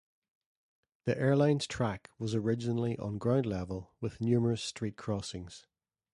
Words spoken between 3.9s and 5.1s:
with numerous street